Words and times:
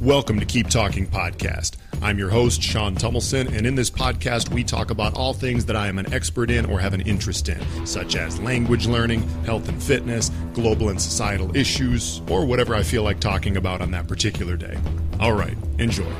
Welcome 0.00 0.38
to 0.38 0.46
Keep 0.46 0.68
Talking 0.68 1.08
Podcast. 1.08 1.72
I'm 2.00 2.20
your 2.20 2.30
host, 2.30 2.62
Sean 2.62 2.94
Tummelson, 2.94 3.52
and 3.52 3.66
in 3.66 3.74
this 3.74 3.90
podcast, 3.90 4.48
we 4.48 4.62
talk 4.62 4.92
about 4.92 5.14
all 5.14 5.34
things 5.34 5.64
that 5.64 5.74
I 5.74 5.88
am 5.88 5.98
an 5.98 6.14
expert 6.14 6.52
in 6.52 6.66
or 6.66 6.78
have 6.78 6.94
an 6.94 7.00
interest 7.00 7.48
in, 7.48 7.60
such 7.84 8.14
as 8.14 8.38
language 8.38 8.86
learning, 8.86 9.28
health 9.44 9.68
and 9.68 9.82
fitness, 9.82 10.30
global 10.54 10.90
and 10.90 11.02
societal 11.02 11.56
issues, 11.56 12.22
or 12.30 12.46
whatever 12.46 12.76
I 12.76 12.84
feel 12.84 13.02
like 13.02 13.18
talking 13.18 13.56
about 13.56 13.80
on 13.80 13.90
that 13.90 14.06
particular 14.06 14.56
day. 14.56 14.78
All 15.18 15.32
right, 15.32 15.56
enjoy. 15.80 16.12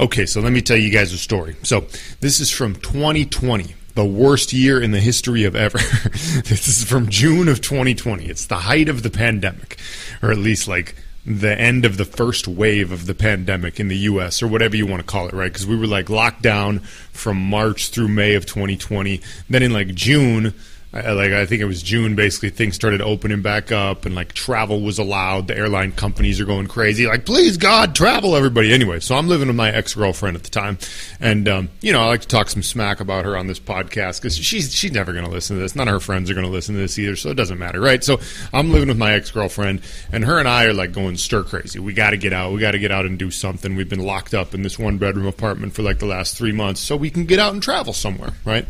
Okay, 0.00 0.26
so 0.26 0.40
let 0.40 0.52
me 0.52 0.60
tell 0.60 0.76
you 0.76 0.90
guys 0.90 1.12
a 1.12 1.18
story. 1.18 1.54
So, 1.62 1.86
this 2.18 2.40
is 2.40 2.50
from 2.50 2.74
2020 2.74 3.76
the 3.94 4.04
worst 4.04 4.52
year 4.52 4.82
in 4.82 4.90
the 4.90 5.00
history 5.00 5.44
of 5.44 5.54
ever. 5.54 5.78
this 6.44 6.66
is 6.66 6.82
from 6.82 7.08
June 7.08 7.46
of 7.46 7.60
2020. 7.60 8.24
It's 8.24 8.46
the 8.46 8.58
height 8.58 8.88
of 8.88 9.04
the 9.04 9.10
pandemic, 9.10 9.78
or 10.22 10.32
at 10.32 10.38
least 10.38 10.66
like 10.66 10.96
the 11.26 11.58
end 11.58 11.84
of 11.84 11.96
the 11.96 12.04
first 12.04 12.48
wave 12.48 12.90
of 12.90 13.06
the 13.06 13.14
pandemic 13.14 13.78
in 13.78 13.88
the 13.88 13.96
US, 13.96 14.42
or 14.42 14.48
whatever 14.48 14.76
you 14.76 14.86
want 14.86 15.00
to 15.00 15.06
call 15.06 15.28
it, 15.28 15.34
right? 15.34 15.52
Because 15.52 15.66
we 15.66 15.76
were 15.76 15.86
like 15.86 16.08
locked 16.08 16.42
down 16.42 16.80
from 17.12 17.36
March 17.36 17.90
through 17.90 18.08
May 18.08 18.34
of 18.34 18.46
2020. 18.46 19.20
Then 19.50 19.62
in 19.62 19.72
like 19.72 19.94
June, 19.94 20.54
I, 20.90 21.12
like 21.12 21.32
I 21.32 21.44
think 21.44 21.60
it 21.60 21.66
was 21.66 21.82
June. 21.82 22.14
Basically, 22.16 22.48
things 22.48 22.74
started 22.74 23.02
opening 23.02 23.42
back 23.42 23.70
up, 23.70 24.06
and 24.06 24.14
like 24.14 24.32
travel 24.32 24.80
was 24.80 24.98
allowed. 24.98 25.46
The 25.46 25.56
airline 25.56 25.92
companies 25.92 26.40
are 26.40 26.46
going 26.46 26.66
crazy, 26.66 27.06
like 27.06 27.26
please 27.26 27.58
God, 27.58 27.94
travel 27.94 28.34
everybody. 28.34 28.72
Anyway, 28.72 28.98
so 29.00 29.14
I'm 29.14 29.28
living 29.28 29.48
with 29.48 29.56
my 29.56 29.70
ex 29.70 29.94
girlfriend 29.94 30.38
at 30.38 30.44
the 30.44 30.50
time, 30.50 30.78
and 31.20 31.46
um, 31.46 31.68
you 31.82 31.92
know 31.92 32.00
I 32.00 32.06
like 32.06 32.22
to 32.22 32.28
talk 32.28 32.48
some 32.48 32.62
smack 32.62 33.00
about 33.00 33.26
her 33.26 33.36
on 33.36 33.48
this 33.48 33.60
podcast 33.60 34.22
because 34.22 34.34
she's 34.34 34.74
she's 34.74 34.92
never 34.92 35.12
going 35.12 35.26
to 35.26 35.30
listen 35.30 35.56
to 35.56 35.62
this. 35.62 35.76
None 35.76 35.88
of 35.88 35.92
her 35.92 36.00
friends 36.00 36.30
are 36.30 36.34
going 36.34 36.46
to 36.46 36.52
listen 36.52 36.74
to 36.74 36.80
this 36.80 36.98
either, 36.98 37.16
so 37.16 37.28
it 37.28 37.34
doesn't 37.34 37.58
matter, 37.58 37.82
right? 37.82 38.02
So 38.02 38.18
I'm 38.54 38.72
living 38.72 38.88
with 38.88 38.98
my 38.98 39.12
ex 39.12 39.30
girlfriend, 39.30 39.82
and 40.10 40.24
her 40.24 40.38
and 40.38 40.48
I 40.48 40.64
are 40.64 40.72
like 40.72 40.92
going 40.92 41.18
stir 41.18 41.42
crazy. 41.42 41.78
We 41.80 41.92
got 41.92 42.10
to 42.10 42.16
get 42.16 42.32
out. 42.32 42.52
We 42.52 42.60
got 42.60 42.70
to 42.70 42.78
get 42.78 42.92
out 42.92 43.04
and 43.04 43.18
do 43.18 43.30
something. 43.30 43.76
We've 43.76 43.90
been 43.90 44.04
locked 44.04 44.32
up 44.32 44.54
in 44.54 44.62
this 44.62 44.78
one 44.78 44.96
bedroom 44.96 45.26
apartment 45.26 45.74
for 45.74 45.82
like 45.82 45.98
the 45.98 46.06
last 46.06 46.38
three 46.38 46.52
months, 46.52 46.80
so 46.80 46.96
we 46.96 47.10
can 47.10 47.26
get 47.26 47.38
out 47.38 47.52
and 47.52 47.62
travel 47.62 47.92
somewhere, 47.92 48.32
right? 48.46 48.64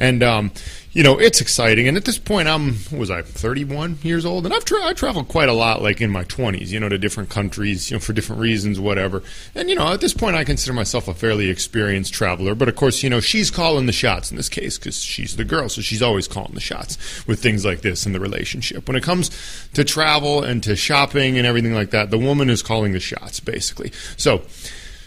And 0.00 0.24
um, 0.24 0.50
you 0.92 1.04
know, 1.04 1.18
it's 1.18 1.40
exciting. 1.40 1.86
And 1.86 1.96
at 1.96 2.04
this 2.04 2.18
point, 2.18 2.48
I'm 2.48 2.76
was 2.90 3.10
I 3.10 3.22
31 3.22 3.98
years 4.02 4.24
old, 4.24 4.44
and 4.44 4.52
I've 4.52 4.64
tra- 4.64 4.84
I 4.84 4.92
traveled 4.92 5.28
quite 5.28 5.48
a 5.48 5.52
lot, 5.52 5.82
like 5.82 6.00
in 6.00 6.10
my 6.10 6.24
20s, 6.24 6.68
you 6.68 6.80
know, 6.80 6.88
to 6.88 6.98
different 6.98 7.30
countries, 7.30 7.90
you 7.90 7.96
know, 7.96 8.00
for 8.00 8.12
different 8.12 8.40
reasons, 8.42 8.80
whatever. 8.80 9.22
And 9.54 9.68
you 9.68 9.76
know, 9.76 9.92
at 9.92 10.00
this 10.00 10.14
point, 10.14 10.34
I 10.34 10.42
consider 10.42 10.72
myself 10.72 11.06
a 11.06 11.14
fairly 11.14 11.48
experienced 11.48 12.12
traveler. 12.12 12.56
But 12.56 12.68
of 12.68 12.74
course, 12.74 13.04
you 13.04 13.10
know, 13.10 13.20
she's 13.20 13.52
calling 13.52 13.86
the 13.86 13.92
shots 13.92 14.32
in 14.32 14.36
this 14.36 14.48
case 14.48 14.78
because 14.78 15.00
she's 15.00 15.36
the 15.36 15.44
girl, 15.44 15.68
so 15.68 15.80
she's 15.80 16.02
always 16.02 16.26
calling 16.26 16.54
the 16.54 16.60
shots 16.60 17.24
with 17.26 17.40
things 17.40 17.64
like 17.64 17.82
this 17.82 18.04
in 18.04 18.12
the 18.12 18.20
relationship. 18.20 18.88
When 18.88 18.96
it 18.96 19.04
comes 19.04 19.30
to 19.74 19.84
travel 19.84 20.42
and 20.42 20.60
to 20.64 20.74
shopping 20.74 21.38
and 21.38 21.46
everything 21.46 21.72
like 21.72 21.90
that, 21.90 22.10
the 22.10 22.18
woman 22.18 22.50
is 22.50 22.62
calling 22.62 22.92
the 22.92 23.00
shots 23.00 23.38
basically. 23.38 23.92
So 24.16 24.42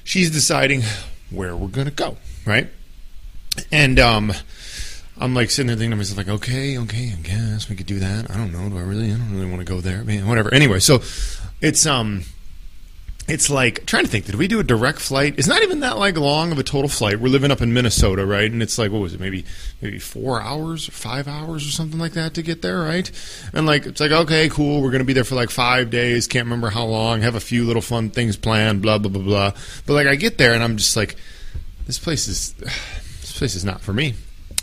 she's 0.05 0.31
deciding 0.31 0.83
where 1.29 1.57
we're 1.57 1.69
to 1.69 1.91
go, 1.91 2.15
right? 2.45 2.69
And 3.69 3.99
um 3.99 4.31
I'm 5.17 5.33
like 5.33 5.51
sitting 5.51 5.67
there 5.67 5.75
thinking 5.75 5.91
to 5.91 5.97
myself, 5.97 6.17
like, 6.17 6.27
okay, 6.27 6.77
okay, 6.79 7.13
I 7.17 7.21
guess 7.21 7.69
we 7.69 7.75
could 7.75 7.85
do 7.85 7.99
that. 7.99 8.31
I 8.31 8.35
don't 8.35 8.51
know. 8.51 8.67
Do 8.69 8.77
I 8.77 8.81
really? 8.81 9.11
I 9.11 9.17
don't 9.17 9.33
really 9.33 9.49
want 9.49 9.59
to 9.59 9.65
go 9.65 9.79
there. 9.79 10.03
Man, 10.03 10.27
whatever. 10.27 10.53
Anyway, 10.53 10.79
so 10.79 11.01
it's 11.61 11.85
um, 11.85 12.23
it's 13.27 13.49
like 13.49 13.85
trying 13.85 14.03
to 14.03 14.09
think. 14.09 14.25
Did 14.25 14.35
we 14.35 14.47
do 14.47 14.59
a 14.59 14.63
direct 14.63 14.99
flight? 14.99 15.35
It's 15.37 15.47
not 15.47 15.61
even 15.61 15.79
that 15.81 15.97
like 15.97 16.17
long 16.17 16.51
of 16.51 16.57
a 16.57 16.63
total 16.63 16.89
flight. 16.89 17.19
We're 17.19 17.29
living 17.29 17.51
up 17.51 17.61
in 17.61 17.73
Minnesota, 17.73 18.25
right? 18.25 18.51
And 18.51 18.61
it's 18.61 18.77
like 18.77 18.91
what 18.91 19.01
was 19.01 19.13
it? 19.13 19.19
Maybe 19.19 19.45
maybe 19.81 19.99
four 19.99 20.41
hours, 20.41 20.87
five 20.87 21.27
hours, 21.27 21.65
or 21.65 21.71
something 21.71 21.99
like 21.99 22.13
that 22.13 22.33
to 22.33 22.41
get 22.41 22.61
there, 22.61 22.79
right? 22.79 23.09
And 23.53 23.65
like 23.65 23.85
it's 23.85 24.01
like 24.01 24.11
okay, 24.11 24.49
cool. 24.49 24.81
We're 24.81 24.91
gonna 24.91 25.03
be 25.03 25.13
there 25.13 25.23
for 25.23 25.35
like 25.35 25.51
five 25.51 25.89
days. 25.89 26.27
Can't 26.27 26.45
remember 26.45 26.69
how 26.69 26.85
long. 26.85 27.21
Have 27.21 27.35
a 27.35 27.39
few 27.39 27.65
little 27.65 27.81
fun 27.81 28.09
things 28.09 28.35
planned. 28.35 28.81
Blah 28.81 28.97
blah 28.97 29.11
blah 29.11 29.23
blah. 29.23 29.53
But 29.85 29.93
like 29.93 30.07
I 30.07 30.15
get 30.15 30.37
there 30.37 30.53
and 30.53 30.63
I'm 30.63 30.77
just 30.77 30.97
like, 30.97 31.15
this 31.85 31.99
place 31.99 32.27
is 32.27 32.53
this 33.21 33.37
place 33.37 33.55
is 33.55 33.63
not 33.63 33.81
for 33.81 33.93
me. 33.93 34.15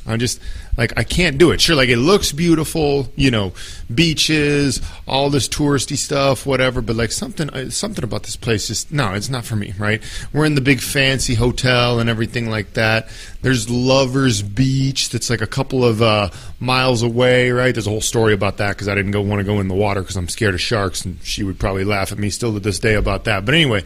I'm 0.07 0.19
just 0.19 0.41
like 0.77 0.99
I 0.99 1.05
can't 1.05 1.39
do 1.39 1.51
it. 1.51 1.61
Sure, 1.61 1.77
like 1.77 1.89
it 1.89 1.99
looks 1.99 2.33
beautiful, 2.33 3.09
you 3.17 3.31
know, 3.31 3.53
beaches, 3.95 4.81
all 5.07 5.31
this 5.31 5.49
touristy 5.49 5.97
stuff, 5.97 6.47
whatever. 6.47 6.81
But 6.81 6.97
like 6.97 7.13
something, 7.13 7.51
uh, 7.51 7.71
something 7.71 8.03
about 8.03 8.23
this 8.23 8.37
place 8.37 8.69
just 8.69 8.93
no, 8.93 9.13
it's 9.13 9.29
not 9.29 9.45
for 9.45 9.57
me. 9.57 9.75
Right? 9.79 10.03
We're 10.33 10.47
in 10.47 10.55
the 10.55 10.61
big 10.61 10.81
fancy 10.81 11.35
hotel 11.35 12.01
and 12.01 12.09
everything 12.09 12.49
like 12.49 12.75
that. 12.75 13.09
There's 13.43 13.69
Lovers 13.69 14.43
Beach 14.43 15.11
that's 15.11 15.31
like 15.31 15.43
a 15.43 15.47
couple 15.47 15.85
of 15.85 16.03
uh, 16.03 16.31
miles 16.59 17.03
away. 17.03 17.51
Right? 17.51 17.75
There's 17.75 17.87
a 17.87 17.91
whole 17.91 18.01
story 18.01 18.33
about 18.33 18.57
that 18.57 18.71
because 18.71 18.89
I 18.89 18.95
didn't 18.95 19.13
go 19.13 19.21
want 19.21 19.41
to 19.41 19.45
go 19.45 19.61
in 19.61 19.69
the 19.69 19.75
water 19.75 20.01
because 20.01 20.17
I'm 20.17 20.29
scared 20.29 20.55
of 20.55 20.61
sharks, 20.61 21.05
and 21.05 21.19
she 21.23 21.45
would 21.45 21.59
probably 21.59 21.85
laugh 21.85 22.11
at 22.11 22.19
me 22.19 22.31
still 22.31 22.55
to 22.55 22.61
this 22.61 22.79
day 22.79 22.95
about 22.95 23.25
that. 23.25 23.45
But 23.45 23.55
anyway, 23.55 23.85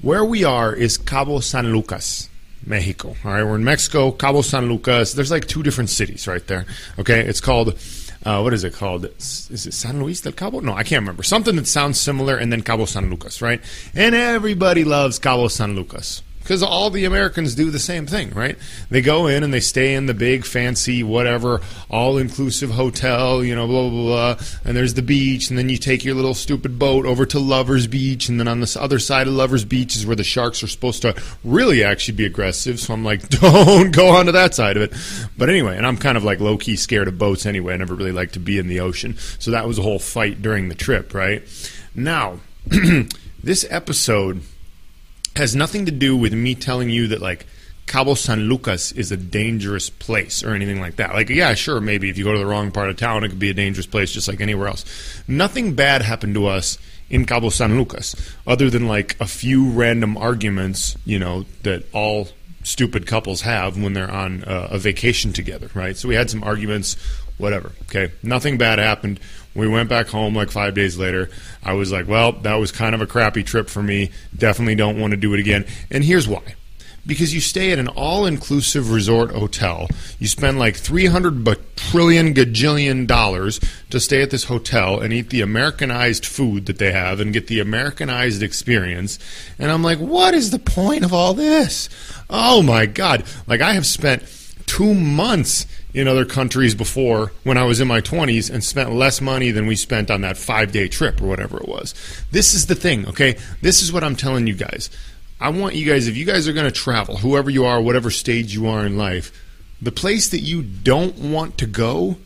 where 0.00 0.24
we 0.24 0.44
are 0.44 0.74
is 0.74 0.96
Cabo 0.98 1.40
San 1.40 1.72
Lucas. 1.72 2.28
Mexico. 2.66 3.16
All 3.24 3.32
right, 3.32 3.44
we're 3.44 3.56
in 3.56 3.64
Mexico, 3.64 4.10
Cabo 4.12 4.42
San 4.42 4.68
Lucas. 4.68 5.12
There's 5.12 5.30
like 5.30 5.46
two 5.46 5.62
different 5.62 5.90
cities 5.90 6.26
right 6.26 6.46
there. 6.46 6.66
Okay, 6.98 7.20
it's 7.20 7.40
called. 7.40 7.78
Uh, 8.24 8.40
what 8.40 8.54
is 8.54 8.64
it 8.64 8.72
called? 8.72 9.04
Is 9.04 9.66
it 9.66 9.74
San 9.74 10.02
Luis 10.02 10.22
del 10.22 10.32
Cabo? 10.32 10.60
No, 10.60 10.72
I 10.72 10.82
can't 10.82 11.02
remember. 11.02 11.22
Something 11.22 11.56
that 11.56 11.66
sounds 11.66 12.00
similar, 12.00 12.36
and 12.36 12.50
then 12.50 12.62
Cabo 12.62 12.86
San 12.86 13.10
Lucas, 13.10 13.42
right? 13.42 13.60
And 13.94 14.14
everybody 14.14 14.84
loves 14.84 15.18
Cabo 15.18 15.48
San 15.48 15.76
Lucas 15.76 16.22
because 16.44 16.62
all 16.62 16.90
the 16.90 17.06
Americans 17.06 17.54
do 17.54 17.70
the 17.70 17.78
same 17.78 18.06
thing, 18.06 18.28
right? 18.30 18.58
They 18.90 19.00
go 19.00 19.26
in 19.28 19.42
and 19.42 19.52
they 19.52 19.60
stay 19.60 19.94
in 19.94 20.04
the 20.04 20.12
big, 20.12 20.44
fancy, 20.44 21.02
whatever, 21.02 21.62
all 21.88 22.18
inclusive 22.18 22.70
hotel, 22.70 23.42
you 23.42 23.54
know, 23.54 23.66
blah, 23.66 23.88
blah, 23.88 24.34
blah. 24.34 24.46
And 24.62 24.76
there's 24.76 24.92
the 24.92 25.00
beach, 25.00 25.48
and 25.48 25.58
then 25.58 25.70
you 25.70 25.78
take 25.78 26.04
your 26.04 26.14
little 26.14 26.34
stupid 26.34 26.78
boat 26.78 27.06
over 27.06 27.24
to 27.24 27.38
Lover's 27.38 27.86
Beach, 27.86 28.28
and 28.28 28.38
then 28.38 28.46
on 28.46 28.60
this 28.60 28.76
other 28.76 28.98
side 28.98 29.26
of 29.26 29.32
Lover's 29.32 29.64
Beach 29.64 29.96
is 29.96 30.04
where 30.04 30.14
the 30.14 30.22
sharks 30.22 30.62
are 30.62 30.68
supposed 30.68 31.00
to 31.02 31.18
really 31.44 31.82
actually 31.82 32.16
be 32.16 32.26
aggressive. 32.26 32.78
So 32.78 32.92
I'm 32.92 33.04
like, 33.04 33.26
don't 33.30 33.90
go 33.90 34.08
onto 34.08 34.32
that 34.32 34.54
side 34.54 34.76
of 34.76 34.82
it. 34.82 34.92
But 35.38 35.48
anyway, 35.48 35.78
and 35.78 35.86
I'm 35.86 35.96
kind 35.96 36.18
of 36.18 36.24
like 36.24 36.40
low 36.40 36.58
key 36.58 36.76
scared 36.76 37.08
of 37.08 37.16
boats 37.16 37.46
anyway. 37.46 37.72
I 37.72 37.78
never 37.78 37.94
really 37.94 38.12
like 38.12 38.32
to 38.32 38.38
be 38.38 38.58
in 38.58 38.68
the 38.68 38.80
ocean. 38.80 39.16
So 39.38 39.50
that 39.52 39.66
was 39.66 39.78
a 39.78 39.82
whole 39.82 39.98
fight 39.98 40.42
during 40.42 40.68
the 40.68 40.74
trip, 40.74 41.14
right? 41.14 41.42
Now, 41.94 42.40
this 43.42 43.64
episode 43.70 44.42
has 45.36 45.54
nothing 45.56 45.86
to 45.86 45.92
do 45.92 46.16
with 46.16 46.32
me 46.32 46.54
telling 46.54 46.90
you 46.90 47.08
that 47.08 47.20
like 47.20 47.46
Cabo 47.86 48.14
San 48.14 48.48
Lucas 48.48 48.92
is 48.92 49.12
a 49.12 49.16
dangerous 49.16 49.90
place 49.90 50.42
or 50.42 50.54
anything 50.54 50.80
like 50.80 50.96
that. 50.96 51.12
Like, 51.12 51.28
yeah, 51.28 51.54
sure, 51.54 51.80
maybe 51.80 52.08
if 52.08 52.16
you 52.16 52.24
go 52.24 52.32
to 52.32 52.38
the 52.38 52.46
wrong 52.46 52.70
part 52.70 52.88
of 52.88 52.96
town, 52.96 53.24
it 53.24 53.28
could 53.28 53.38
be 53.38 53.50
a 53.50 53.54
dangerous 53.54 53.86
place 53.86 54.12
just 54.12 54.28
like 54.28 54.40
anywhere 54.40 54.68
else. 54.68 54.84
Nothing 55.28 55.74
bad 55.74 56.02
happened 56.02 56.34
to 56.34 56.46
us 56.46 56.78
in 57.10 57.26
Cabo 57.26 57.50
San 57.50 57.76
Lucas 57.76 58.16
other 58.46 58.70
than 58.70 58.88
like 58.88 59.16
a 59.20 59.26
few 59.26 59.70
random 59.70 60.16
arguments, 60.16 60.96
you 61.04 61.18
know, 61.18 61.44
that 61.62 61.84
all 61.92 62.28
stupid 62.62 63.06
couples 63.06 63.42
have 63.42 63.80
when 63.80 63.92
they're 63.92 64.10
on 64.10 64.42
uh, 64.44 64.68
a 64.70 64.78
vacation 64.78 65.32
together, 65.32 65.70
right? 65.74 65.96
So 65.96 66.08
we 66.08 66.14
had 66.14 66.30
some 66.30 66.42
arguments, 66.42 66.96
whatever. 67.38 67.72
Okay, 67.82 68.12
nothing 68.22 68.58
bad 68.58 68.78
happened. 68.78 69.20
We 69.54 69.68
went 69.68 69.88
back 69.88 70.08
home 70.08 70.34
like 70.34 70.50
five 70.50 70.74
days 70.74 70.98
later. 70.98 71.30
I 71.62 71.74
was 71.74 71.92
like, 71.92 72.08
well, 72.08 72.32
that 72.32 72.56
was 72.56 72.72
kind 72.72 72.94
of 72.94 73.00
a 73.00 73.06
crappy 73.06 73.44
trip 73.44 73.68
for 73.68 73.82
me. 73.82 74.10
Definitely 74.36 74.74
don't 74.74 74.98
want 74.98 75.12
to 75.12 75.16
do 75.16 75.32
it 75.34 75.40
again. 75.40 75.64
And 75.90 76.02
here's 76.04 76.26
why. 76.26 76.54
Because 77.06 77.34
you 77.34 77.40
stay 77.40 77.70
at 77.70 77.78
an 77.78 77.88
all 77.88 78.24
inclusive 78.24 78.90
resort 78.90 79.30
hotel. 79.30 79.88
You 80.18 80.26
spend 80.26 80.58
like 80.58 80.74
300 80.74 81.76
trillion 81.76 82.32
gajillion 82.32 83.06
dollars 83.06 83.60
to 83.90 84.00
stay 84.00 84.22
at 84.22 84.30
this 84.30 84.44
hotel 84.44 85.00
and 85.00 85.12
eat 85.12 85.28
the 85.28 85.42
Americanized 85.42 86.24
food 86.24 86.64
that 86.66 86.78
they 86.78 86.92
have 86.92 87.20
and 87.20 87.32
get 87.32 87.46
the 87.46 87.60
Americanized 87.60 88.42
experience. 88.42 89.18
And 89.58 89.70
I'm 89.70 89.82
like, 89.82 89.98
what 89.98 90.32
is 90.32 90.50
the 90.50 90.58
point 90.58 91.04
of 91.04 91.12
all 91.12 91.34
this? 91.34 91.90
Oh 92.30 92.62
my 92.62 92.86
God. 92.86 93.24
Like, 93.46 93.60
I 93.60 93.74
have 93.74 93.86
spent 93.86 94.22
two 94.64 94.94
months 94.94 95.66
in 95.94 96.08
other 96.08 96.24
countries 96.24 96.74
before 96.74 97.32
when 97.44 97.56
I 97.56 97.62
was 97.62 97.80
in 97.80 97.86
my 97.86 98.00
20s 98.00 98.52
and 98.52 98.62
spent 98.62 98.92
less 98.92 99.20
money 99.20 99.52
than 99.52 99.66
we 99.66 99.76
spent 99.76 100.10
on 100.10 100.22
that 100.22 100.36
five 100.36 100.72
day 100.72 100.88
trip 100.88 101.22
or 101.22 101.26
whatever 101.26 101.56
it 101.56 101.68
was. 101.68 101.94
This 102.32 102.52
is 102.52 102.66
the 102.66 102.74
thing, 102.74 103.08
okay? 103.08 103.38
This 103.62 103.80
is 103.80 103.92
what 103.92 104.02
I'm 104.02 104.16
telling 104.16 104.48
you 104.48 104.54
guys. 104.54 104.90
I 105.40 105.50
want 105.50 105.76
you 105.76 105.86
guys, 105.86 106.08
if 106.08 106.16
you 106.16 106.24
guys 106.24 106.48
are 106.48 106.52
going 106.52 106.66
to 106.66 106.72
travel, 106.72 107.18
whoever 107.18 107.48
you 107.48 107.64
are, 107.64 107.80
whatever 107.80 108.10
stage 108.10 108.52
you 108.52 108.66
are 108.66 108.84
in 108.84 108.96
life, 108.98 109.32
the 109.80 109.92
place 109.92 110.30
that 110.30 110.40
you 110.40 110.62
don't 110.62 111.16
want 111.16 111.58
to 111.58 111.66
go 111.66 112.16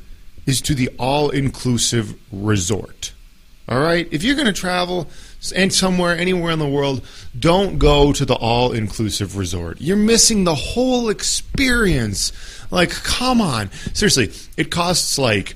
is 0.46 0.62
to 0.62 0.74
the 0.74 0.88
all 0.98 1.28
inclusive 1.28 2.18
resort. 2.32 3.12
All 3.68 3.80
right? 3.80 4.08
If 4.10 4.22
you're 4.22 4.34
going 4.34 4.46
to 4.46 4.52
travel 4.52 5.08
and 5.54 5.72
somewhere, 5.72 6.16
anywhere 6.16 6.50
in 6.50 6.58
the 6.58 6.68
world, 6.68 7.06
don't 7.38 7.78
go 7.78 8.12
to 8.12 8.24
the 8.24 8.34
all 8.34 8.72
inclusive 8.72 9.36
resort. 9.36 9.80
You're 9.80 9.96
missing 9.96 10.44
the 10.44 10.54
whole 10.54 11.08
experience. 11.08 12.32
Like, 12.70 12.90
come 12.90 13.40
on. 13.40 13.70
Seriously, 13.94 14.32
it 14.56 14.70
costs 14.70 15.18
like. 15.18 15.54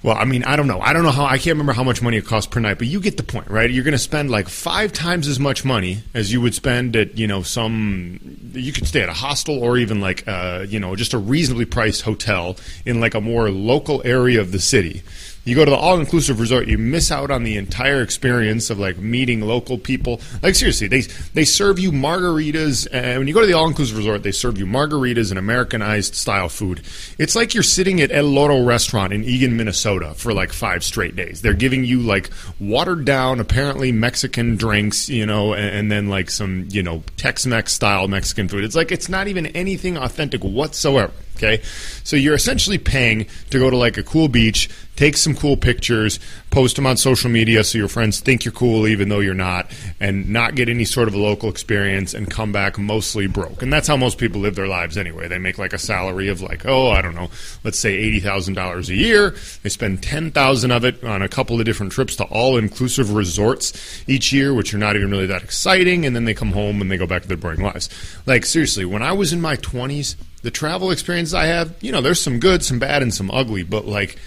Well, 0.00 0.16
I 0.16 0.26
mean, 0.26 0.44
I 0.44 0.54
don't 0.54 0.68
know. 0.68 0.80
I 0.80 0.92
don't 0.92 1.02
know 1.02 1.10
how. 1.10 1.24
I 1.24 1.38
can't 1.38 1.54
remember 1.54 1.72
how 1.72 1.82
much 1.82 2.00
money 2.00 2.18
it 2.18 2.24
costs 2.24 2.48
per 2.48 2.60
night, 2.60 2.78
but 2.78 2.86
you 2.86 3.00
get 3.00 3.16
the 3.16 3.24
point, 3.24 3.50
right? 3.50 3.68
You're 3.68 3.82
going 3.82 3.92
to 3.92 3.98
spend 3.98 4.30
like 4.30 4.48
five 4.48 4.92
times 4.92 5.26
as 5.26 5.40
much 5.40 5.64
money 5.64 6.04
as 6.14 6.32
you 6.32 6.40
would 6.40 6.54
spend 6.54 6.94
at, 6.94 7.18
you 7.18 7.26
know, 7.26 7.42
some. 7.42 8.20
You 8.52 8.72
could 8.72 8.86
stay 8.86 9.02
at 9.02 9.08
a 9.08 9.12
hostel 9.12 9.58
or 9.60 9.76
even 9.76 10.00
like, 10.00 10.22
uh, 10.28 10.66
you 10.68 10.78
know, 10.78 10.94
just 10.94 11.14
a 11.14 11.18
reasonably 11.18 11.64
priced 11.64 12.02
hotel 12.02 12.56
in 12.86 13.00
like 13.00 13.14
a 13.14 13.20
more 13.20 13.50
local 13.50 14.00
area 14.04 14.40
of 14.40 14.52
the 14.52 14.60
city 14.60 15.02
You 15.44 15.54
go 15.54 15.64
to 15.64 15.70
the 15.70 15.76
all 15.76 15.98
inclusive 15.98 16.40
resort, 16.40 16.68
you 16.68 16.76
miss 16.76 17.10
out 17.10 17.30
on 17.30 17.42
the 17.42 17.56
entire 17.56 18.02
experience 18.02 18.68
of 18.68 18.78
like 18.78 18.98
meeting 18.98 19.40
local 19.40 19.78
people. 19.78 20.20
Like 20.42 20.54
seriously, 20.54 20.88
they 20.88 21.00
they 21.32 21.44
serve 21.44 21.78
you 21.78 21.90
margaritas, 21.90 22.86
and 22.92 23.18
when 23.18 23.28
you 23.28 23.34
go 23.34 23.40
to 23.40 23.46
the 23.46 23.54
all 23.54 23.66
inclusive 23.66 23.96
resort, 23.96 24.22
they 24.22 24.32
serve 24.32 24.58
you 24.58 24.66
margaritas 24.66 25.30
and 25.30 25.38
Americanized 25.38 26.14
style 26.14 26.48
food. 26.48 26.82
It's 27.18 27.34
like 27.34 27.54
you're 27.54 27.62
sitting 27.62 28.00
at 28.00 28.12
El 28.12 28.26
Loro 28.26 28.62
restaurant 28.62 29.12
in 29.12 29.24
Eagan, 29.24 29.56
Minnesota, 29.56 30.12
for 30.14 30.34
like 30.34 30.52
five 30.52 30.84
straight 30.84 31.16
days. 31.16 31.40
They're 31.40 31.54
giving 31.54 31.84
you 31.84 32.00
like 32.00 32.30
watered 32.60 33.04
down, 33.04 33.40
apparently 33.40 33.90
Mexican 33.90 34.56
drinks, 34.56 35.08
you 35.08 35.24
know, 35.24 35.54
and, 35.54 35.74
and 35.74 35.92
then 35.92 36.08
like 36.08 36.30
some 36.30 36.68
you 36.70 36.82
know 36.82 37.02
Tex-Mex 37.16 37.72
style 37.72 38.06
Mexican 38.08 38.48
food. 38.48 38.64
It's 38.64 38.76
like 38.76 38.92
it's 38.92 39.08
not 39.08 39.28
even 39.28 39.46
anything 39.46 39.96
authentic 39.96 40.42
whatsoever. 40.42 41.12
Okay, 41.38 41.62
so 42.02 42.16
you're 42.16 42.34
essentially 42.34 42.78
paying 42.78 43.28
to 43.50 43.60
go 43.60 43.70
to 43.70 43.76
like 43.76 43.96
a 43.96 44.02
cool 44.02 44.26
beach, 44.26 44.68
take 44.96 45.16
some 45.16 45.36
cool 45.36 45.56
pictures, 45.56 46.18
post 46.58 46.74
them 46.74 46.88
on 46.88 46.96
social 46.96 47.30
media 47.30 47.62
so 47.62 47.78
your 47.78 47.86
friends 47.86 48.18
think 48.18 48.44
you're 48.44 48.50
cool 48.50 48.88
even 48.88 49.08
though 49.08 49.20
you're 49.20 49.32
not, 49.32 49.70
and 50.00 50.28
not 50.28 50.56
get 50.56 50.68
any 50.68 50.84
sort 50.84 51.06
of 51.06 51.14
a 51.14 51.16
local 51.16 51.48
experience 51.48 52.14
and 52.14 52.28
come 52.28 52.50
back 52.50 52.76
mostly 52.76 53.28
broke. 53.28 53.62
And 53.62 53.72
that's 53.72 53.86
how 53.86 53.96
most 53.96 54.18
people 54.18 54.40
live 54.40 54.56
their 54.56 54.66
lives 54.66 54.98
anyway. 54.98 55.28
They 55.28 55.38
make 55.38 55.56
like 55.56 55.72
a 55.72 55.78
salary 55.78 56.26
of 56.26 56.42
like, 56.42 56.66
oh, 56.66 56.90
I 56.90 57.00
don't 57.00 57.14
know, 57.14 57.30
let's 57.62 57.78
say 57.78 57.94
eighty 57.94 58.18
thousand 58.18 58.54
dollars 58.54 58.90
a 58.90 58.96
year. 58.96 59.36
They 59.62 59.68
spend 59.68 60.02
ten 60.02 60.32
thousand 60.32 60.72
of 60.72 60.84
it 60.84 61.04
on 61.04 61.22
a 61.22 61.28
couple 61.28 61.60
of 61.60 61.64
different 61.64 61.92
trips 61.92 62.16
to 62.16 62.24
all 62.24 62.56
inclusive 62.56 63.14
resorts 63.14 64.02
each 64.08 64.32
year, 64.32 64.52
which 64.52 64.74
are 64.74 64.78
not 64.78 64.96
even 64.96 65.12
really 65.12 65.26
that 65.26 65.44
exciting, 65.44 66.04
and 66.04 66.16
then 66.16 66.24
they 66.24 66.34
come 66.34 66.50
home 66.50 66.82
and 66.82 66.90
they 66.90 66.96
go 66.96 67.06
back 67.06 67.22
to 67.22 67.28
their 67.28 67.36
boring 67.36 67.62
lives. 67.62 67.88
Like 68.26 68.44
seriously, 68.44 68.84
when 68.84 69.04
I 69.04 69.12
was 69.12 69.32
in 69.32 69.40
my 69.40 69.54
twenties 69.54 70.16
the 70.42 70.50
travel 70.50 70.90
experiences 70.90 71.34
I 71.34 71.46
have, 71.46 71.74
you 71.80 71.90
know, 71.90 72.00
there's 72.00 72.20
some 72.20 72.38
good, 72.38 72.64
some 72.64 72.78
bad, 72.78 73.02
and 73.02 73.12
some 73.12 73.30
ugly, 73.30 73.64
but 73.64 73.86
like 73.86 74.18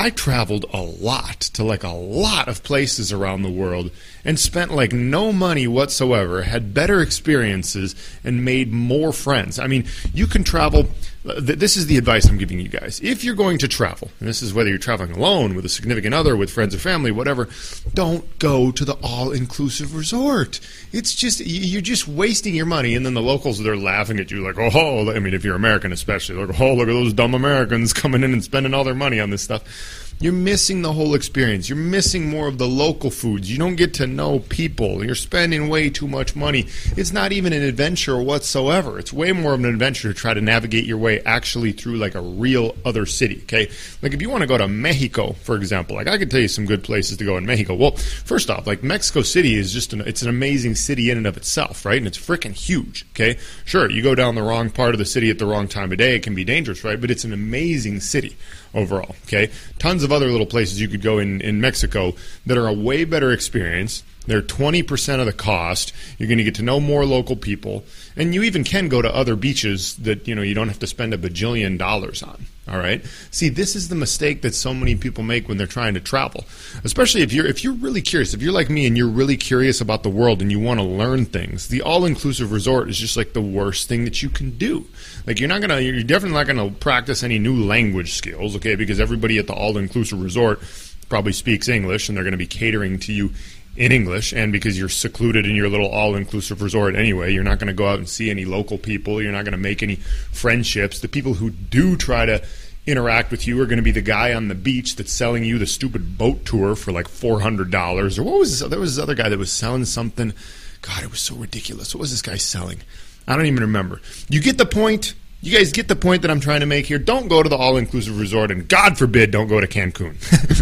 I 0.00 0.10
traveled 0.10 0.64
a 0.72 0.80
lot 0.80 1.40
to 1.40 1.64
like 1.64 1.82
a 1.82 1.88
lot 1.88 2.46
of 2.46 2.62
places 2.62 3.12
around 3.12 3.42
the 3.42 3.50
world 3.50 3.90
and 4.24 4.38
spent 4.38 4.70
like 4.70 4.92
no 4.92 5.32
money 5.32 5.66
whatsoever, 5.66 6.42
had 6.42 6.72
better 6.72 7.00
experiences, 7.00 7.96
and 8.22 8.44
made 8.44 8.72
more 8.72 9.12
friends. 9.12 9.58
I 9.58 9.66
mean, 9.66 9.86
you 10.14 10.28
can 10.28 10.44
travel. 10.44 10.88
This 11.24 11.76
is 11.76 11.86
the 11.86 11.98
advice 11.98 12.28
I'm 12.28 12.38
giving 12.38 12.60
you 12.60 12.68
guys. 12.68 13.00
If 13.02 13.24
you're 13.24 13.34
going 13.34 13.58
to 13.58 13.68
travel, 13.68 14.10
and 14.20 14.28
this 14.28 14.40
is 14.40 14.54
whether 14.54 14.70
you're 14.70 14.78
traveling 14.78 15.10
alone, 15.10 15.54
with 15.54 15.64
a 15.64 15.68
significant 15.68 16.14
other, 16.14 16.36
with 16.36 16.50
friends 16.50 16.74
or 16.74 16.78
family, 16.78 17.10
whatever, 17.10 17.48
don't 17.92 18.38
go 18.38 18.70
to 18.70 18.84
the 18.84 18.94
all 19.02 19.32
inclusive 19.32 19.96
resort. 19.96 20.60
It's 20.92 21.14
just, 21.14 21.40
you're 21.40 21.82
just 21.82 22.06
wasting 22.06 22.54
your 22.54 22.66
money, 22.66 22.94
and 22.94 23.04
then 23.04 23.14
the 23.14 23.22
locals, 23.22 23.62
they're 23.62 23.76
laughing 23.76 24.20
at 24.20 24.30
you 24.30 24.46
like, 24.46 24.58
oh, 24.58 25.10
I 25.10 25.18
mean, 25.18 25.34
if 25.34 25.44
you're 25.44 25.56
American 25.56 25.92
especially, 25.92 26.36
like, 26.36 26.60
oh, 26.60 26.74
look 26.74 26.88
at 26.88 26.92
those 26.92 27.12
dumb 27.12 27.34
Americans 27.34 27.92
coming 27.92 28.22
in 28.22 28.32
and 28.32 28.44
spending 28.44 28.72
all 28.72 28.84
their 28.84 28.94
money 28.94 29.18
on 29.18 29.30
this 29.30 29.42
stuff 29.42 30.07
you're 30.20 30.32
missing 30.32 30.82
the 30.82 30.92
whole 30.92 31.14
experience. 31.14 31.68
You're 31.68 31.78
missing 31.78 32.28
more 32.28 32.48
of 32.48 32.58
the 32.58 32.66
local 32.66 33.10
foods. 33.10 33.50
You 33.50 33.56
don't 33.56 33.76
get 33.76 33.94
to 33.94 34.06
know 34.06 34.40
people. 34.40 35.04
You're 35.04 35.14
spending 35.14 35.68
way 35.68 35.90
too 35.90 36.08
much 36.08 36.34
money. 36.34 36.66
It's 36.96 37.12
not 37.12 37.30
even 37.30 37.52
an 37.52 37.62
adventure 37.62 38.20
whatsoever. 38.20 38.98
It's 38.98 39.12
way 39.12 39.30
more 39.32 39.54
of 39.54 39.60
an 39.60 39.66
adventure 39.66 40.12
to 40.12 40.14
try 40.14 40.34
to 40.34 40.40
navigate 40.40 40.84
your 40.86 40.98
way 40.98 41.20
actually 41.20 41.70
through 41.70 41.98
like 41.98 42.16
a 42.16 42.20
real 42.20 42.74
other 42.84 43.06
city. 43.06 43.40
Okay, 43.42 43.70
like 44.02 44.12
if 44.12 44.20
you 44.20 44.28
want 44.28 44.42
to 44.42 44.48
go 44.48 44.58
to 44.58 44.66
Mexico, 44.66 45.34
for 45.34 45.54
example, 45.54 45.94
like 45.94 46.08
I 46.08 46.18
could 46.18 46.30
tell 46.30 46.40
you 46.40 46.48
some 46.48 46.66
good 46.66 46.82
places 46.82 47.16
to 47.18 47.24
go 47.24 47.36
in 47.36 47.46
Mexico. 47.46 47.74
Well, 47.74 47.92
first 47.92 48.50
off, 48.50 48.66
like 48.66 48.82
Mexico 48.82 49.22
City 49.22 49.54
is 49.54 49.72
just 49.72 49.92
an 49.92 50.00
it's 50.00 50.22
an 50.22 50.28
amazing 50.28 50.74
city 50.74 51.10
in 51.10 51.16
and 51.16 51.28
of 51.28 51.36
itself, 51.36 51.84
right? 51.84 51.98
And 51.98 52.08
it's 52.08 52.18
freaking 52.18 52.54
huge. 52.54 53.06
Okay, 53.12 53.38
sure, 53.64 53.88
you 53.88 54.02
go 54.02 54.16
down 54.16 54.34
the 54.34 54.42
wrong 54.42 54.70
part 54.70 54.94
of 54.94 54.98
the 54.98 55.04
city 55.04 55.30
at 55.30 55.38
the 55.38 55.46
wrong 55.46 55.68
time 55.68 55.92
of 55.92 55.98
day, 55.98 56.16
it 56.16 56.24
can 56.24 56.34
be 56.34 56.44
dangerous, 56.44 56.82
right? 56.82 57.00
But 57.00 57.12
it's 57.12 57.24
an 57.24 57.32
amazing 57.32 58.00
city 58.00 58.36
overall. 58.74 59.14
Okay, 59.26 59.50
tons 59.78 60.02
of 60.02 60.07
other 60.12 60.30
little 60.30 60.46
places 60.46 60.80
you 60.80 60.88
could 60.88 61.02
go 61.02 61.18
in 61.18 61.40
in 61.40 61.60
Mexico 61.60 62.14
that 62.46 62.58
are 62.58 62.66
a 62.66 62.72
way 62.72 63.04
better 63.04 63.32
experience. 63.32 64.02
They're 64.26 64.42
20% 64.42 65.20
of 65.20 65.26
the 65.26 65.32
cost. 65.32 65.92
You're 66.18 66.28
going 66.28 66.38
to 66.38 66.44
get 66.44 66.56
to 66.56 66.62
know 66.62 66.80
more 66.80 67.06
local 67.06 67.34
people. 67.34 67.84
And 68.14 68.34
you 68.34 68.42
even 68.42 68.62
can 68.62 68.88
go 68.88 69.00
to 69.00 69.14
other 69.14 69.36
beaches 69.36 69.96
that, 69.96 70.28
you 70.28 70.34
know, 70.34 70.42
you 70.42 70.54
don't 70.54 70.68
have 70.68 70.80
to 70.80 70.86
spend 70.86 71.14
a 71.14 71.18
bajillion 71.18 71.78
dollars 71.78 72.22
on. 72.22 72.46
All 72.68 72.78
right. 72.78 73.04
See, 73.30 73.48
this 73.48 73.74
is 73.74 73.88
the 73.88 73.94
mistake 73.94 74.42
that 74.42 74.54
so 74.54 74.74
many 74.74 74.94
people 74.94 75.24
make 75.24 75.48
when 75.48 75.56
they're 75.56 75.66
trying 75.66 75.94
to 75.94 76.00
travel. 76.00 76.44
Especially 76.84 77.22
if 77.22 77.32
you're 77.32 77.46
if 77.46 77.64
you're 77.64 77.72
really 77.74 78.02
curious, 78.02 78.34
if 78.34 78.42
you're 78.42 78.52
like 78.52 78.70
me 78.70 78.86
and 78.86 78.96
you're 78.96 79.08
really 79.08 79.36
curious 79.36 79.80
about 79.80 80.02
the 80.02 80.10
world 80.10 80.42
and 80.42 80.50
you 80.50 80.60
want 80.60 80.80
to 80.80 80.84
learn 80.84 81.24
things, 81.24 81.68
the 81.68 81.82
all-inclusive 81.82 82.52
resort 82.52 82.88
is 82.88 82.98
just 82.98 83.16
like 83.16 83.32
the 83.32 83.40
worst 83.40 83.88
thing 83.88 84.04
that 84.04 84.22
you 84.22 84.28
can 84.28 84.56
do. 84.58 84.86
Like 85.26 85.40
you're 85.40 85.48
not 85.48 85.60
gonna, 85.60 85.80
you're 85.80 86.02
definitely 86.02 86.36
not 86.36 86.46
gonna 86.46 86.70
practice 86.70 87.22
any 87.22 87.38
new 87.38 87.64
language 87.64 88.14
skills, 88.14 88.56
okay? 88.56 88.74
Because 88.74 89.00
everybody 89.00 89.38
at 89.38 89.46
the 89.46 89.54
all-inclusive 89.54 90.20
resort 90.20 90.60
probably 91.08 91.32
speaks 91.32 91.68
English 91.68 92.08
and 92.08 92.16
they're 92.16 92.24
going 92.24 92.32
to 92.32 92.38
be 92.38 92.46
catering 92.46 92.98
to 93.00 93.12
you 93.12 93.30
in 93.78 93.92
English, 93.92 94.32
and 94.32 94.50
because 94.50 94.76
you're 94.76 94.88
secluded 94.88 95.46
in 95.46 95.54
your 95.54 95.68
little 95.68 95.88
all 95.88 96.16
inclusive 96.16 96.60
resort 96.60 96.96
anyway, 96.96 97.32
you're 97.32 97.44
not 97.44 97.60
going 97.60 97.68
to 97.68 97.72
go 97.72 97.86
out 97.86 97.98
and 97.98 98.08
see 98.08 98.28
any 98.28 98.44
local 98.44 98.76
people. 98.76 99.22
You're 99.22 99.30
not 99.30 99.44
going 99.44 99.52
to 99.52 99.58
make 99.58 99.84
any 99.84 99.94
friendships. 99.94 100.98
The 100.98 101.08
people 101.08 101.34
who 101.34 101.50
do 101.50 101.96
try 101.96 102.26
to 102.26 102.44
interact 102.86 103.30
with 103.30 103.46
you 103.46 103.60
are 103.62 103.66
going 103.66 103.76
to 103.76 103.82
be 103.82 103.92
the 103.92 104.02
guy 104.02 104.34
on 104.34 104.48
the 104.48 104.56
beach 104.56 104.96
that's 104.96 105.12
selling 105.12 105.44
you 105.44 105.58
the 105.58 105.66
stupid 105.66 106.18
boat 106.18 106.44
tour 106.44 106.74
for 106.74 106.90
like 106.90 107.06
four 107.06 107.40
hundred 107.40 107.70
dollars, 107.70 108.18
or 108.18 108.24
what 108.24 108.40
was 108.40 108.58
this? 108.58 108.68
there 108.68 108.80
was 108.80 108.96
this 108.96 109.02
other 109.02 109.14
guy 109.14 109.28
that 109.28 109.38
was 109.38 109.52
selling 109.52 109.84
something. 109.84 110.34
God, 110.82 111.04
it 111.04 111.10
was 111.10 111.20
so 111.20 111.36
ridiculous. 111.36 111.94
What 111.94 112.00
was 112.00 112.10
this 112.10 112.22
guy 112.22 112.36
selling? 112.36 112.80
I 113.28 113.36
don't 113.36 113.46
even 113.46 113.62
remember. 113.62 114.00
You 114.28 114.40
get 114.40 114.58
the 114.58 114.66
point. 114.66 115.14
You 115.40 115.56
guys 115.56 115.70
get 115.70 115.86
the 115.86 115.94
point 115.94 116.22
that 116.22 116.32
I'm 116.32 116.40
trying 116.40 116.60
to 116.60 116.66
make 116.66 116.86
here. 116.86 116.98
Don't 116.98 117.28
go 117.28 117.44
to 117.44 117.48
the 117.48 117.56
all 117.56 117.76
inclusive 117.76 118.18
resort, 118.18 118.50
and 118.50 118.68
God 118.68 118.98
forbid, 118.98 119.30
don't 119.30 119.46
go 119.46 119.60
to 119.60 119.68
Cancun. 119.68 120.16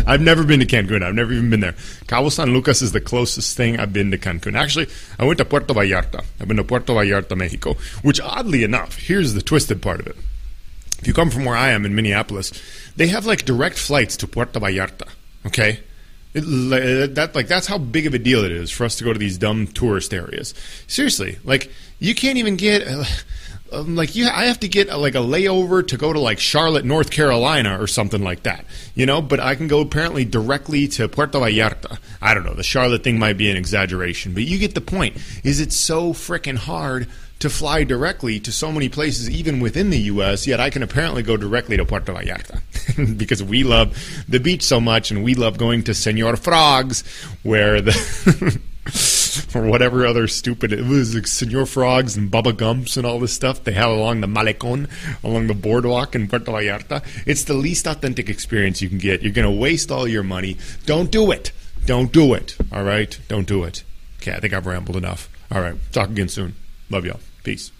I've 0.06 0.20
never 0.20 0.44
been 0.44 0.60
to 0.60 0.66
Cancun. 0.66 1.02
I've 1.02 1.14
never 1.14 1.32
even 1.32 1.48
been 1.48 1.60
there. 1.60 1.74
Cabo 2.08 2.28
San 2.28 2.52
Lucas 2.52 2.82
is 2.82 2.92
the 2.92 3.00
closest 3.00 3.56
thing 3.56 3.80
I've 3.80 3.94
been 3.94 4.10
to 4.10 4.18
Cancun. 4.18 4.54
Actually, 4.54 4.88
I 5.18 5.24
went 5.24 5.38
to 5.38 5.46
Puerto 5.46 5.72
Vallarta. 5.72 6.22
I've 6.38 6.46
been 6.46 6.58
to 6.58 6.64
Puerto 6.64 6.92
Vallarta, 6.92 7.34
Mexico, 7.34 7.74
which 8.02 8.20
oddly 8.20 8.64
enough, 8.64 8.96
here's 8.98 9.32
the 9.32 9.40
twisted 9.40 9.80
part 9.80 10.00
of 10.00 10.08
it. 10.08 10.16
If 10.98 11.06
you 11.06 11.14
come 11.14 11.30
from 11.30 11.46
where 11.46 11.56
I 11.56 11.70
am 11.70 11.86
in 11.86 11.94
Minneapolis, 11.94 12.52
they 12.96 13.06
have 13.08 13.24
like 13.24 13.46
direct 13.46 13.78
flights 13.78 14.18
to 14.18 14.26
Puerto 14.26 14.60
Vallarta. 14.60 15.08
Okay? 15.46 15.80
It, 16.34 17.14
that 17.14 17.34
like 17.34 17.48
that's 17.48 17.66
how 17.66 17.78
big 17.78 18.06
of 18.06 18.12
a 18.12 18.18
deal 18.18 18.44
it 18.44 18.52
is 18.52 18.70
for 18.70 18.84
us 18.84 18.96
to 18.96 19.04
go 19.04 19.14
to 19.14 19.18
these 19.18 19.38
dumb 19.38 19.68
tourist 19.68 20.12
areas. 20.12 20.52
Seriously, 20.86 21.38
like 21.44 21.70
you 21.98 22.14
can't 22.14 22.36
even 22.36 22.56
get. 22.56 22.86
Uh, 23.72 23.80
um, 23.80 23.96
like 23.96 24.14
you, 24.14 24.28
I 24.28 24.46
have 24.46 24.60
to 24.60 24.68
get 24.68 24.88
a, 24.88 24.96
like 24.96 25.14
a 25.14 25.18
layover 25.18 25.86
to 25.88 25.96
go 25.96 26.12
to 26.12 26.20
like 26.20 26.38
Charlotte, 26.38 26.84
North 26.84 27.10
Carolina, 27.10 27.80
or 27.80 27.86
something 27.86 28.22
like 28.22 28.42
that. 28.44 28.64
You 28.94 29.06
know, 29.06 29.22
but 29.22 29.40
I 29.40 29.54
can 29.54 29.68
go 29.68 29.80
apparently 29.80 30.24
directly 30.24 30.88
to 30.88 31.08
Puerto 31.08 31.38
Vallarta. 31.38 31.98
I 32.20 32.34
don't 32.34 32.44
know. 32.44 32.54
The 32.54 32.62
Charlotte 32.62 33.04
thing 33.04 33.18
might 33.18 33.36
be 33.36 33.50
an 33.50 33.56
exaggeration, 33.56 34.34
but 34.34 34.44
you 34.44 34.58
get 34.58 34.74
the 34.74 34.80
point. 34.80 35.16
Is 35.44 35.60
it 35.60 35.72
so 35.72 36.12
freaking 36.12 36.56
hard? 36.56 37.08
to 37.38 37.50
fly 37.50 37.84
directly 37.84 38.40
to 38.40 38.50
so 38.50 38.72
many 38.72 38.88
places, 38.88 39.28
even 39.28 39.60
within 39.60 39.90
the 39.90 39.98
U.S., 39.98 40.46
yet 40.46 40.58
I 40.58 40.70
can 40.70 40.82
apparently 40.82 41.22
go 41.22 41.36
directly 41.36 41.76
to 41.76 41.84
Puerto 41.84 42.14
Vallarta 42.14 43.18
because 43.18 43.42
we 43.42 43.62
love 43.62 43.94
the 44.26 44.40
beach 44.40 44.62
so 44.62 44.80
much 44.80 45.10
and 45.10 45.22
we 45.22 45.34
love 45.34 45.58
going 45.58 45.82
to 45.84 45.94
Senor 45.94 46.36
Frogs, 46.36 47.04
where 47.42 47.82
the. 47.82 48.60
or 49.54 49.62
whatever 49.62 50.06
other 50.06 50.28
stupid 50.28 50.72
it 50.72 50.84
was 50.84 51.14
like 51.14 51.26
Senor 51.26 51.66
Frogs 51.66 52.16
and 52.16 52.30
Bubba 52.30 52.56
Gumps 52.56 52.96
and 52.96 53.06
all 53.06 53.18
this 53.18 53.32
stuff 53.32 53.64
they 53.64 53.72
have 53.72 53.90
along 53.90 54.20
the 54.20 54.26
Malecon, 54.26 54.88
along 55.22 55.46
the 55.46 55.54
boardwalk 55.54 56.14
in 56.14 56.28
Puerto 56.28 56.50
Vallarta. 56.50 57.04
It's 57.26 57.44
the 57.44 57.54
least 57.54 57.86
authentic 57.86 58.28
experience 58.28 58.82
you 58.82 58.88
can 58.88 58.98
get. 58.98 59.22
You're 59.22 59.32
going 59.32 59.52
to 59.52 59.60
waste 59.60 59.90
all 59.90 60.06
your 60.08 60.22
money. 60.22 60.56
Don't 60.84 61.10
do 61.10 61.30
it. 61.30 61.52
Don't 61.84 62.12
do 62.12 62.34
it. 62.34 62.56
All 62.72 62.82
right? 62.82 63.18
Don't 63.28 63.46
do 63.46 63.64
it. 63.64 63.84
Okay, 64.20 64.32
I 64.32 64.40
think 64.40 64.52
I've 64.52 64.66
rambled 64.66 64.96
enough. 64.96 65.28
All 65.50 65.60
right. 65.60 65.76
Talk 65.92 66.08
again 66.08 66.28
soon. 66.28 66.54
Love 66.90 67.04
y'all. 67.04 67.20
Peace. 67.44 67.70